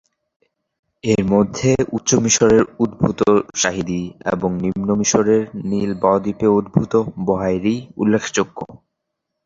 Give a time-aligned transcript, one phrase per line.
[1.03, 3.19] এর মধ্যে উচ্চ মিশরে উদ্ভূত
[3.55, 6.93] "সাহিদীয়" এবং নিম্ন মিশরের নীল বদ্বীপে উদ্ভূত
[7.25, 8.59] "বোহাইরীয়" উল্লেখযোগ্য।